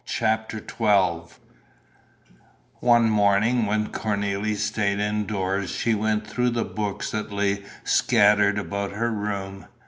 [0.07, 1.35] CHAPTER XII
[2.79, 8.93] One morning when Cornélie stayed indoors she went through the books that lay scattered about
[8.93, 9.67] her room.